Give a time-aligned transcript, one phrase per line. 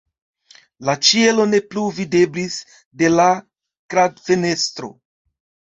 [0.87, 2.57] La ĉielo ne plu videblis
[3.03, 3.29] de la
[3.95, 4.93] kradfenestro.